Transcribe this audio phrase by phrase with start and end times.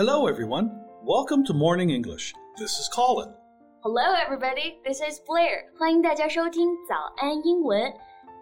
[0.00, 0.70] Hello, everyone.
[1.02, 2.34] Welcome to Morning English.
[2.58, 3.32] This is Colin.
[3.82, 4.78] Hello, everybody.
[4.84, 5.64] This is Blair.
[5.78, 7.92] 欢迎大家收听早安英文。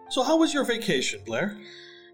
[0.09, 1.55] So, how was your vacation, Blair?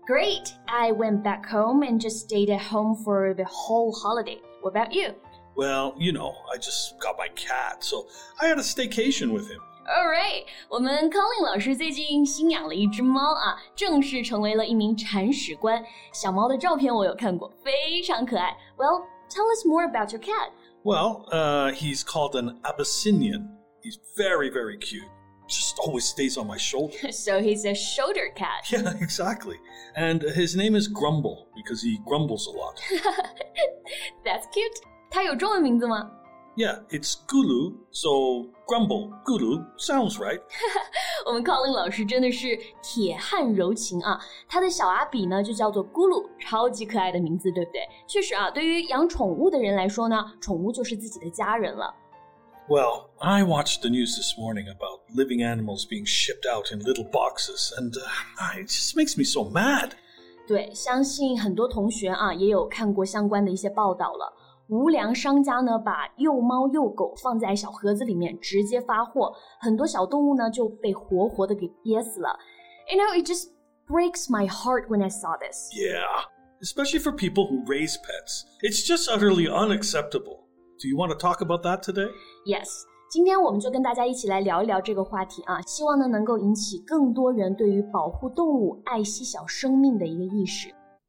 [0.08, 0.54] Great.
[0.66, 4.42] I went back home and just stayed at home for the whole holiday.
[4.62, 5.14] What about you?
[5.56, 8.08] Well, you know, I just got my cat, so
[8.42, 9.60] I had a staycation with him.
[9.88, 10.46] All right.
[10.70, 15.84] 我们 Colin 老师最近新养了一只猫啊，正式成为了一名铲屎官。
[16.14, 18.56] 小猫的照片我有看过，非常可爱。
[18.78, 20.50] Well, tell us more about your cat.
[20.84, 23.50] Well, uh, he's called an Abyssinian.
[23.84, 25.08] He's very, very cute.
[25.48, 27.12] Just always stays on my shoulder.
[27.12, 28.72] So he's a shoulder cat.
[28.72, 29.58] Yeah, exactly.
[29.96, 32.80] And his name is Grumble because he grumbles a lot.
[34.24, 34.80] That's cute.
[35.10, 36.10] 它有中文名字吗？
[36.58, 40.42] Yeah, it's Gulu, so Grumble, Gulu sounds right.
[41.26, 44.20] 我们 Colin 老师真的是铁汉柔情啊！
[44.50, 47.88] 他的小阿比呢就叫做咕噜，超级可爱的名字，对不对？
[48.06, 51.96] 确实啊，对于养宠物的人来说呢，宠物就是自己的家人了。
[52.68, 57.10] Well, I watched the news this morning about living animals being shipped out in little
[57.10, 59.92] boxes, and uh, it just makes me so mad.
[60.48, 64.34] 对，相信很多同学啊也有看过相关的一些报道了。
[64.69, 72.37] 无良商家呢，把幼猫幼狗放在小盒子里面直接发货，很多小动物呢就被活活的给憋死了。
[72.91, 73.51] You know, it just
[73.87, 75.71] breaks my heart when I saw this.
[75.73, 76.03] Yeah,
[76.61, 78.45] especially for people who raise pets.
[78.63, 80.47] It's just utterly unacceptable.
[80.81, 82.11] Do you want to talk about that today?
[82.45, 82.69] Yes，
[83.11, 90.75] 今天我们就跟大家一起来聊一聊这个话题啊，希望呢能够引起更多人对于保护动物、爱惜小生命的一个意识。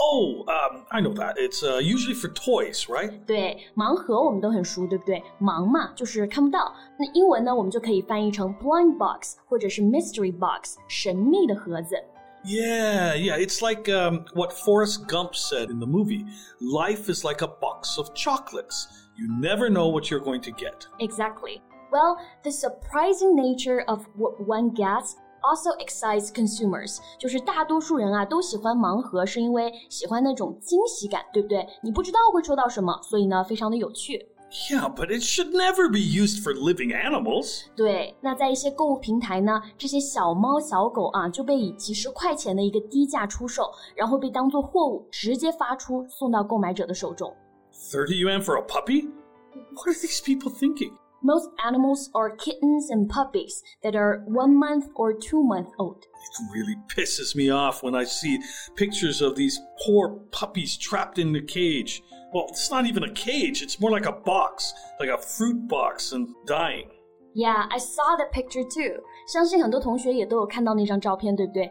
[0.00, 1.38] Oh, um, I know that.
[1.38, 3.10] It's uh, usually for toys, right?
[3.26, 5.22] 对，盲盒我们都很熟，对不对？
[5.40, 6.74] 盲嘛，就是看不到。
[6.98, 11.96] 那英文呢，我们就可以翻译成 blind box 或者是 mystery box，神秘的盒子。
[12.44, 13.38] Yeah, yeah.
[13.38, 16.26] It's like um, what Forrest Gump said in the movie
[16.60, 18.86] Life is like a box of chocolates.
[19.16, 20.86] You never know what you're going to get.
[21.00, 21.62] Exactly.
[21.90, 26.98] Well, the surprising nature of what one gets also excites consumers.
[27.18, 31.66] 就是大多数人啊都喜欢盲盒，是因为喜欢那种惊喜感，对不对？
[31.82, 34.28] 你不知道会收到什么，所以呢非常的有趣。
[34.70, 37.64] Yeah, but it should never be used for living animals.
[37.74, 47.34] 对，那在一些购物平台呢，这些小猫小狗啊就被以几十块钱的一个低价出售，然后被当做货物直接发出送到购买者的手中。
[47.74, 49.08] 30 yuan for a puppy?
[49.74, 50.92] What are these people thinking?
[51.22, 56.04] Most animals are kittens and puppies that are one month or two month old.
[56.04, 58.38] It really pisses me off when I see
[58.76, 62.02] pictures of these poor puppies trapped in a cage.
[62.32, 66.12] Well, it's not even a cage, it's more like a box, like a fruit box,
[66.12, 66.90] and dying.
[67.34, 69.02] Yeah, I saw the picture too.
[69.26, 71.70] 相信很多同学也都有看到那张照片，对不对？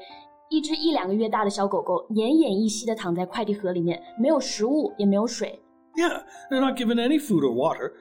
[0.49, 5.61] 一只一两个月大的小狗狗奄奄一息的躺在快递盒里面，没有食物，也没有水。
[5.95, 7.93] Yeah, they're not given any food or water.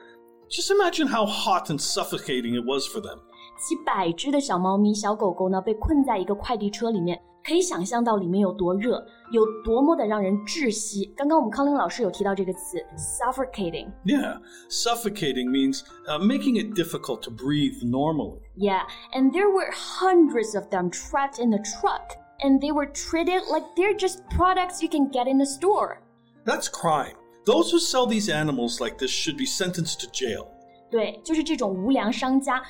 [0.49, 3.19] Just imagine how hot and suffocating it was for them.
[3.57, 11.05] 几百只的小猫咪、小狗狗呢，被困在一个快递车里面，可以想象到里面有多热，有多么的让人窒息。
[11.17, 13.91] 刚刚我们康林老师有提到这个词，suffocating。
[14.03, 18.41] Yeah, suffocating means uh, making it difficult to breathe normally.
[18.55, 23.43] Yeah, and there were hundreds of them trapped in the truck, and they were treated
[23.49, 26.01] like they're just products you can get in the store.
[26.45, 27.15] That's crime.
[27.45, 30.47] Those who sell these animals like this should be sentenced to jail.
[30.89, 32.61] 对，就是这种无良商家，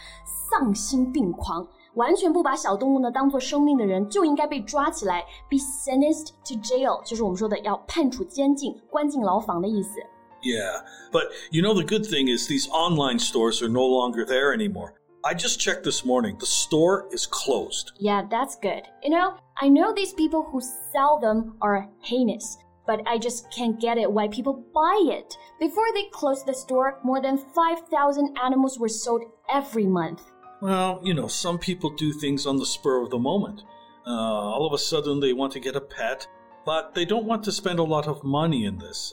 [0.49, 9.99] 丧心病狂，完全不把小动物呢当做生命的人，就应该被抓起来，be sentenced to jail，就是我们说的要判处监禁、关进牢房的意思。
[10.41, 14.53] Yeah, but you know, the good thing is these online stores are no longer there
[14.53, 14.93] anymore.
[15.23, 16.37] I just checked this morning.
[16.37, 17.93] The store is closed.
[17.97, 18.83] Yeah, that's good.
[19.01, 22.57] You know, I know these people who sell them are heinous,
[22.89, 25.37] but I just can't get it why people buy it.
[25.59, 30.21] Before they closed the store, more than 5,000 animals were sold every month.
[30.61, 33.63] Well, you know, some people do things on the spur of the moment.
[34.07, 36.27] Uh, all of a sudden, they want to get a pet,
[36.65, 39.11] but they don't want to spend a lot of money in this.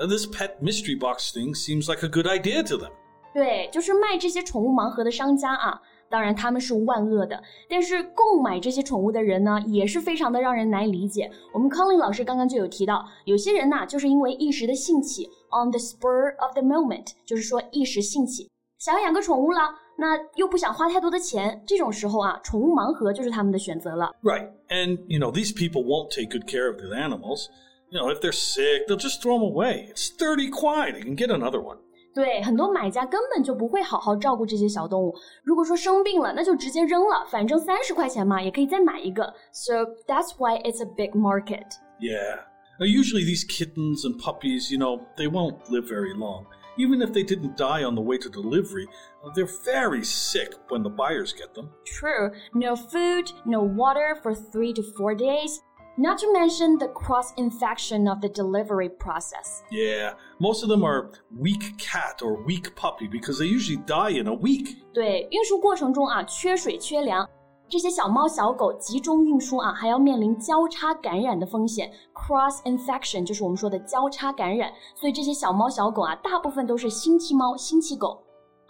[0.00, 2.92] Uh, this pet mystery box thing seems like a good idea to them.
[3.32, 5.80] 对，就是卖这些宠物盲盒的商家啊，
[6.10, 7.42] 当然他们是万恶的。
[7.68, 11.30] 但是购买这些宠物的人呢，也是非常的让人难以理解。
[11.52, 18.48] 我们 Colin 老师刚刚就有提到，有些人呐，就是因为一时的兴起，on the spur of the moment，就是说一时兴起，
[18.78, 19.60] 想要养个宠物了，
[19.98, 24.10] 那又不想花太多的钱，这种时候啊，宠物盲盒就是他们的选择了。
[24.22, 24.50] Right.
[24.68, 27.48] And, you know, these people won't take good care of the animals.
[27.90, 29.88] You know, if they're sick, they'll just throw them away.
[29.92, 30.92] It's 30 kwai.
[30.92, 31.78] They can get another one.
[32.14, 35.14] 对，很多买家根本就不会好好照顾这些小动物。
[35.44, 39.34] 如果说生病了，那就直接扔了，反正三十块钱嘛，也可以再买一个。
[39.52, 41.66] So that's why it's a big market.
[42.00, 42.40] Yeah.
[42.78, 46.46] Now, usually these kittens and puppies, you know, they won't live very long.
[46.78, 48.86] Even if they didn't die on the way to delivery,
[49.24, 51.70] uh, they're very sick when the buyers get them.
[51.86, 55.62] True, no food, no water for three to four days.
[55.97, 59.61] Not to mention the cross infection of the delivery process.
[59.69, 64.27] Yeah, most of them are week cat or week puppy because they usually die in
[64.27, 64.77] a week.
[64.93, 67.27] 对，运输过程中啊，缺水缺粮，
[67.67, 74.71] 这些小猫小狗集中运输啊，还要面临交叉感染的风险，cross infection 就是我们说的交叉感染。
[74.95, 78.23] 所以这些小猫小狗啊，大部分都是星期猫、星期狗。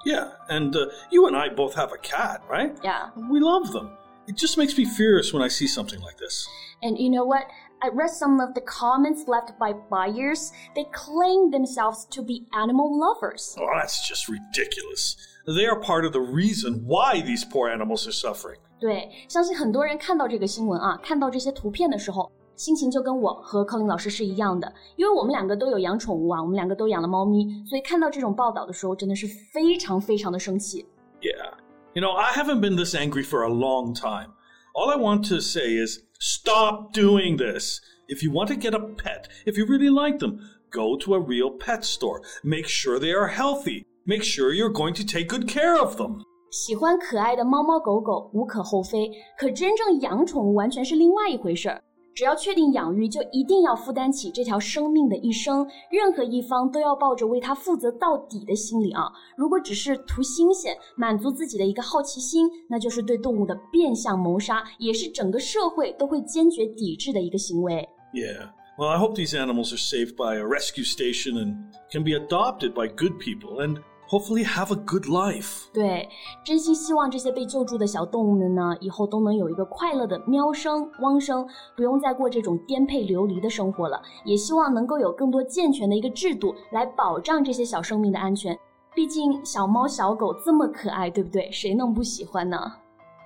[0.03, 2.73] Yeah, and uh, you and I both have a cat, right?
[2.81, 3.11] Yeah.
[3.29, 3.91] We love them.
[4.27, 6.47] It just makes me furious when I see something like this.
[6.82, 7.44] And you know what?
[7.82, 10.50] I read some of the comments left by buyers.
[10.74, 13.54] They claim themselves to be animal lovers.
[13.58, 15.16] Oh, that's just ridiculous.
[15.46, 18.58] They are part of the reason why these poor animals are suffering.
[18.80, 30.86] 对，相信很多人看到这个新闻啊，看到这些图片的时候，心情就跟我和柯林老师是一样的，因为我们两个都有养宠物啊，我们两个都养了猫咪，所以看到这种报道的时候，真的是非常非常的生气。
[31.20, 31.52] Yeah.
[31.94, 34.32] You know, I haven't been this angry for a long time.
[34.74, 37.80] All I want to say is stop doing this.
[38.08, 40.38] If you want to get a pet, if you really like them,
[40.70, 42.22] go to a real pet store.
[42.44, 43.84] Make sure they are healthy.
[44.04, 46.22] Make sure you're going to take good care of them.
[46.52, 51.82] 喜欢可爱的猫猫狗狗无可厚非，可真正养宠物完全是另外一回事儿。
[52.14, 59.02] 只要确定养育，就一定要负担起这条生命的一生，任何一方都要抱着为它负责到底的心理啊！
[59.36, 67.86] 如果只是图新鲜，满足自己的一个好奇心，那就是对动物的变相谋杀，也是整个社会都会坚决抵制的一个行为。
[68.14, 68.48] Yeah.
[68.78, 71.56] Well, I hope these animals are saved by a rescue station and
[71.90, 73.78] can be adopted by good people and
[74.10, 75.64] hopefully have a good life.
[75.72, 76.08] 对，
[76.44, 81.46] 真心希望这些被救助的小动物们呢，以后都能有一个快乐的喵生、汪生，
[81.76, 84.00] 不用再过这种颠沛流离的生活了。
[84.24, 88.56] 也希望能够有更多健全的一个制度来保障这些小生命的安全。
[88.94, 91.50] 毕竟小猫小狗这么可爱，对不对？
[91.50, 92.56] 谁能不喜欢呢？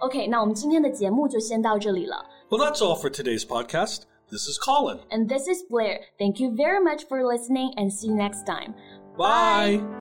[0.01, 2.25] OK，那我们今天的节目就先到这里了。
[2.49, 4.05] Well, that's all for today's podcast.
[4.31, 4.99] This is Colin.
[5.11, 6.01] And this is Blair.
[6.19, 8.75] Thank you very much for listening, and see you next time.
[9.17, 10.01] Bye.